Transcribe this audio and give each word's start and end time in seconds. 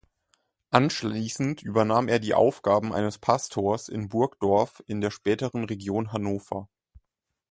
Anschließend 0.71 1.61
übernahm 1.61 2.07
er 2.07 2.17
die 2.17 2.33
Aufgaben 2.33 2.91
eines 2.91 3.19
Pastors 3.19 3.87
in 3.87 4.09
Burgdorf 4.09 4.81
in 4.87 4.99
der 4.99 5.11
späteren 5.11 5.65
Region 5.65 6.11
Hannover. 6.11 6.67